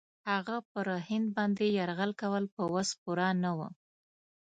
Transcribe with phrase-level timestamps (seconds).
[0.29, 3.69] هغه پر هند باندي یرغل کول په وس پوره نه وه.